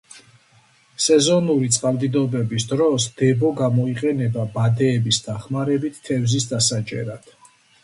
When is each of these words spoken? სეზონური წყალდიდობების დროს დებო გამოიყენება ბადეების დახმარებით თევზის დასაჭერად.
სეზონური 1.07 1.67
წყალდიდობების 1.75 2.65
დროს 2.71 3.05
დებო 3.21 3.53
გამოიყენება 3.61 4.47
ბადეების 4.57 5.23
დახმარებით 5.29 6.03
თევზის 6.11 6.51
დასაჭერად. 6.57 7.33